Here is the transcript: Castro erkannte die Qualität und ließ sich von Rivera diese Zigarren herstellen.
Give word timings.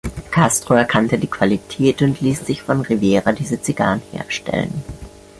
Castro 0.31 0.73
erkannte 0.73 1.19
die 1.19 1.27
Qualität 1.27 2.01
und 2.01 2.21
ließ 2.21 2.47
sich 2.47 2.63
von 2.63 2.81
Rivera 2.81 3.33
diese 3.33 3.61
Zigarren 3.61 4.01
herstellen. 4.11 4.83